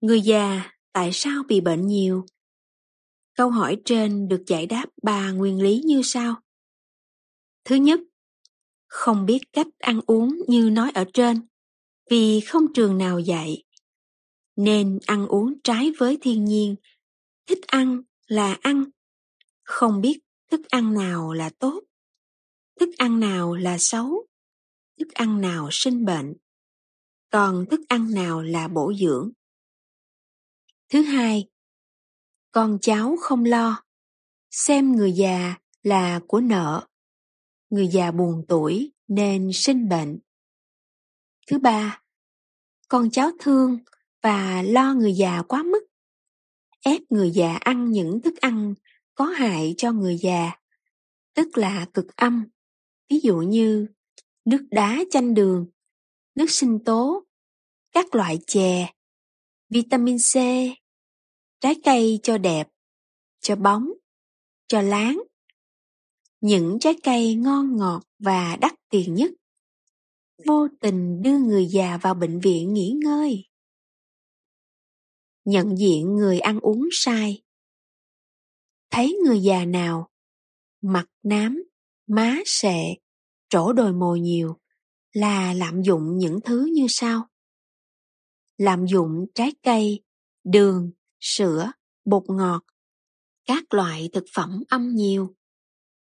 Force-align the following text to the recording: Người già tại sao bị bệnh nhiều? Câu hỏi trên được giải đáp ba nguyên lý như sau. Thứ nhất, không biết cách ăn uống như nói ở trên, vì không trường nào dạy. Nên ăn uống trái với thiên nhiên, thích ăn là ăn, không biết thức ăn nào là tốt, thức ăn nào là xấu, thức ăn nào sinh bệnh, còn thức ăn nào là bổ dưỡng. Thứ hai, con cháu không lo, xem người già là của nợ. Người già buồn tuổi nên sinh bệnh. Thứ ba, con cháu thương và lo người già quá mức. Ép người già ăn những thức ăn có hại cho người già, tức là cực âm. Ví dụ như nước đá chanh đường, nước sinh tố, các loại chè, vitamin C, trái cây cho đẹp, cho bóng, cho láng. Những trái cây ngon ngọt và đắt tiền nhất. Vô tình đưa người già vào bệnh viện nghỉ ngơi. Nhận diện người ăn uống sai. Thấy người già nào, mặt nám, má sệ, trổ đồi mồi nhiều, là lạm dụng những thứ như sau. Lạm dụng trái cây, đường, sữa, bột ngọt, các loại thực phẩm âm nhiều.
Người 0.00 0.20
già 0.20 0.70
tại 0.92 1.10
sao 1.12 1.42
bị 1.48 1.60
bệnh 1.60 1.86
nhiều? 1.86 2.26
Câu 3.34 3.50
hỏi 3.50 3.80
trên 3.84 4.28
được 4.28 4.42
giải 4.46 4.66
đáp 4.66 4.86
ba 5.02 5.30
nguyên 5.30 5.62
lý 5.62 5.82
như 5.84 6.00
sau. 6.04 6.40
Thứ 7.64 7.74
nhất, 7.74 8.00
không 8.86 9.26
biết 9.26 9.38
cách 9.52 9.66
ăn 9.78 10.00
uống 10.06 10.38
như 10.48 10.70
nói 10.70 10.90
ở 10.94 11.04
trên, 11.14 11.46
vì 12.10 12.40
không 12.40 12.72
trường 12.74 12.98
nào 12.98 13.18
dạy. 13.18 13.64
Nên 14.56 14.98
ăn 15.06 15.26
uống 15.26 15.60
trái 15.64 15.92
với 15.98 16.18
thiên 16.20 16.44
nhiên, 16.44 16.76
thích 17.46 17.66
ăn 17.66 18.02
là 18.26 18.58
ăn, 18.60 18.84
không 19.62 20.00
biết 20.00 20.18
thức 20.50 20.60
ăn 20.68 20.94
nào 20.94 21.32
là 21.32 21.50
tốt, 21.58 21.80
thức 22.80 22.88
ăn 22.98 23.20
nào 23.20 23.54
là 23.54 23.78
xấu, 23.78 24.26
thức 24.98 25.08
ăn 25.14 25.40
nào 25.40 25.68
sinh 25.72 26.04
bệnh, 26.04 26.34
còn 27.30 27.66
thức 27.70 27.80
ăn 27.88 28.14
nào 28.14 28.42
là 28.42 28.68
bổ 28.68 28.92
dưỡng. 29.00 29.30
Thứ 30.90 31.02
hai, 31.02 31.48
con 32.52 32.78
cháu 32.80 33.16
không 33.20 33.44
lo, 33.44 33.82
xem 34.50 34.92
người 34.92 35.12
già 35.12 35.54
là 35.82 36.20
của 36.28 36.40
nợ. 36.40 36.86
Người 37.70 37.88
già 37.88 38.10
buồn 38.10 38.44
tuổi 38.48 38.92
nên 39.08 39.50
sinh 39.52 39.88
bệnh. 39.88 40.18
Thứ 41.46 41.58
ba, 41.58 42.02
con 42.88 43.10
cháu 43.10 43.30
thương 43.40 43.78
và 44.22 44.62
lo 44.62 44.94
người 44.94 45.12
già 45.12 45.42
quá 45.42 45.62
mức. 45.62 45.86
Ép 46.80 47.00
người 47.10 47.30
già 47.30 47.56
ăn 47.56 47.90
những 47.90 48.20
thức 48.20 48.36
ăn 48.40 48.74
có 49.14 49.24
hại 49.24 49.74
cho 49.76 49.92
người 49.92 50.16
già, 50.16 50.50
tức 51.34 51.58
là 51.58 51.86
cực 51.94 52.16
âm. 52.16 52.44
Ví 53.10 53.20
dụ 53.22 53.36
như 53.36 53.86
nước 54.44 54.66
đá 54.70 54.98
chanh 55.10 55.34
đường, 55.34 55.66
nước 56.34 56.50
sinh 56.50 56.84
tố, 56.84 57.24
các 57.92 58.14
loại 58.14 58.38
chè, 58.46 58.92
vitamin 59.70 60.16
C, 60.18 60.34
trái 61.60 61.74
cây 61.84 62.20
cho 62.22 62.38
đẹp, 62.38 62.68
cho 63.40 63.56
bóng, 63.56 63.88
cho 64.66 64.82
láng. 64.82 65.22
Những 66.40 66.78
trái 66.80 66.94
cây 67.02 67.34
ngon 67.34 67.76
ngọt 67.76 68.02
và 68.18 68.56
đắt 68.56 68.74
tiền 68.90 69.14
nhất. 69.14 69.30
Vô 70.46 70.68
tình 70.80 71.22
đưa 71.22 71.38
người 71.38 71.66
già 71.66 71.98
vào 72.02 72.14
bệnh 72.14 72.40
viện 72.40 72.74
nghỉ 72.74 72.94
ngơi. 73.04 73.44
Nhận 75.44 75.78
diện 75.78 76.14
người 76.14 76.40
ăn 76.40 76.60
uống 76.60 76.88
sai. 76.92 77.42
Thấy 78.90 79.18
người 79.24 79.40
già 79.42 79.64
nào, 79.64 80.10
mặt 80.80 81.06
nám, 81.22 81.62
má 82.06 82.38
sệ, 82.46 82.94
trổ 83.48 83.72
đồi 83.72 83.92
mồi 83.92 84.20
nhiều, 84.20 84.56
là 85.12 85.52
lạm 85.52 85.82
dụng 85.82 86.18
những 86.18 86.40
thứ 86.44 86.70
như 86.72 86.86
sau. 86.88 87.29
Lạm 88.60 88.86
dụng 88.86 89.26
trái 89.34 89.52
cây, 89.62 90.02
đường, 90.44 90.90
sữa, 91.20 91.72
bột 92.04 92.22
ngọt, 92.28 92.64
các 93.46 93.74
loại 93.74 94.10
thực 94.12 94.24
phẩm 94.34 94.62
âm 94.68 94.94
nhiều. 94.94 95.34